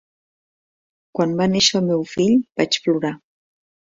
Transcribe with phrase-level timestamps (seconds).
[1.19, 3.15] Quan va néixer el meu fill, vaig plorar